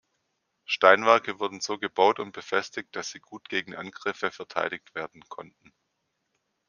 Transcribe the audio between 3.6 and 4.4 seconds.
Angriffe